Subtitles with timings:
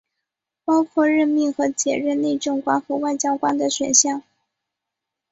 [0.65, 4.23] 包括任命和解任内政管和外交官的选项。